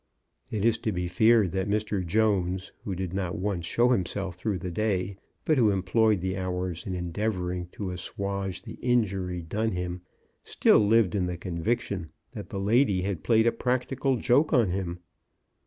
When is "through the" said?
4.35-4.71